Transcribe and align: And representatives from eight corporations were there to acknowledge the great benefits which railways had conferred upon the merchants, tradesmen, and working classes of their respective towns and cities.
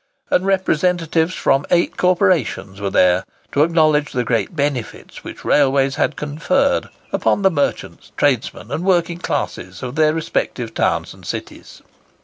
And 0.31 0.47
representatives 0.47 1.35
from 1.35 1.63
eight 1.69 1.95
corporations 1.95 2.81
were 2.81 2.89
there 2.89 3.23
to 3.51 3.61
acknowledge 3.61 4.13
the 4.13 4.23
great 4.23 4.55
benefits 4.55 5.23
which 5.23 5.45
railways 5.45 5.93
had 5.93 6.15
conferred 6.15 6.89
upon 7.13 7.43
the 7.43 7.51
merchants, 7.51 8.11
tradesmen, 8.17 8.71
and 8.71 8.83
working 8.83 9.19
classes 9.19 9.83
of 9.83 9.93
their 9.93 10.15
respective 10.15 10.73
towns 10.73 11.13
and 11.13 11.23
cities. 11.23 11.83